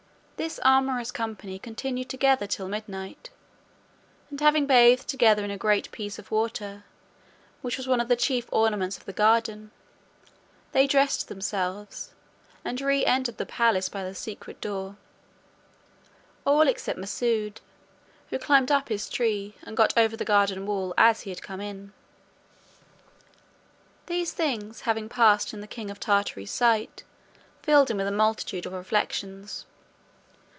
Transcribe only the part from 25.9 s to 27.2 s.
of Tartary's sight,